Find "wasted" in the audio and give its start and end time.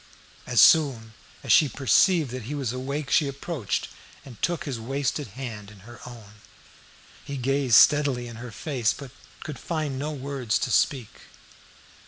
4.79-5.27